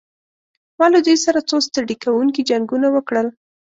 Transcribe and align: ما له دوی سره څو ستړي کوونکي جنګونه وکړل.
ما 0.79 0.87
له 0.93 0.99
دوی 1.05 1.17
سره 1.25 1.39
څو 1.49 1.57
ستړي 1.67 1.95
کوونکي 2.03 2.41
جنګونه 2.49 2.87
وکړل. 2.91 3.27